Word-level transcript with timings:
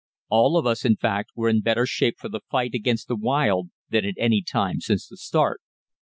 All 0.29 0.57
of 0.57 0.65
us, 0.65 0.83
in 0.83 0.95
fact, 0.95 1.29
were 1.35 1.47
in 1.47 1.61
better 1.61 1.85
shape 1.85 2.17
for 2.17 2.27
the 2.27 2.39
fight 2.49 2.73
against 2.73 3.07
the 3.07 3.15
wild 3.15 3.69
than 3.91 4.03
at 4.03 4.15
any 4.17 4.41
time 4.41 4.79
since 4.79 5.07
the 5.07 5.15
start. 5.15 5.61